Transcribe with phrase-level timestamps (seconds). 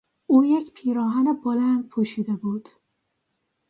[0.29, 2.69] او یک پیراهن بلند پوشیده بود.